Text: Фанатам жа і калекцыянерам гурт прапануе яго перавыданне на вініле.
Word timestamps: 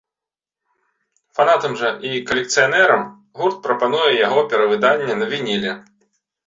Фанатам 1.39 1.75
жа 1.81 1.91
і 2.13 2.23
калекцыянерам 2.31 3.07
гурт 3.43 3.57
прапануе 3.69 4.11
яго 4.27 4.41
перавыданне 4.55 5.13
на 5.23 5.35
вініле. 5.37 5.71